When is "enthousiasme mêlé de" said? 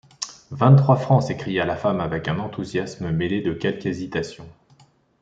2.39-3.53